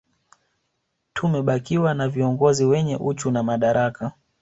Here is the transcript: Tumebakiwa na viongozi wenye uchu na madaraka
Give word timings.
Tumebakiwa 1.13 1.93
na 1.93 2.07
viongozi 2.09 2.65
wenye 2.65 2.95
uchu 2.97 3.31
na 3.31 3.43
madaraka 3.43 4.11